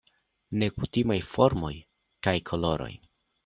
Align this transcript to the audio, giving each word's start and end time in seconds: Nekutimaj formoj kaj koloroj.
Nekutimaj 0.63 1.19
formoj 1.35 1.73
kaj 2.29 2.37
koloroj. 2.51 2.93